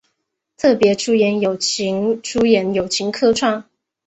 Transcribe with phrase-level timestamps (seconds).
[0.57, 3.63] 特别出演友情出演友情客串